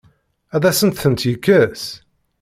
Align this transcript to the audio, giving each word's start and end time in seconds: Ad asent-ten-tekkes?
Ad 0.55 0.63
asent-ten-tekkes? 0.69 1.85